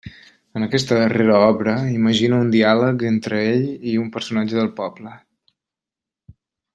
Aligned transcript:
En 0.59 0.63
aquesta 0.67 0.95
darrera 0.99 1.41
obra 1.49 1.75
imagina 1.97 2.39
un 2.45 2.49
diàleg 2.57 3.05
entre 3.11 3.43
ell 3.53 3.67
i 3.95 3.95
un 4.05 4.11
personatge 4.19 4.59
del 4.61 4.73
poble. 4.83 5.13